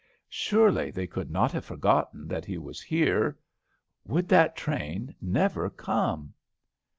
Surely, 0.29 0.89
they 0.89 1.05
could 1.05 1.29
not 1.29 1.51
have 1.51 1.63
forgotten 1.63 2.27
that 2.27 2.43
he 2.43 2.57
was 2.57 2.81
here. 2.81 3.37
Would 4.03 4.27
that 4.29 4.55
train 4.55 5.13
never 5.21 5.69
come? 5.69 6.33